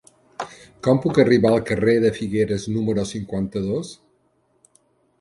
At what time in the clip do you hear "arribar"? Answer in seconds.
1.25-1.51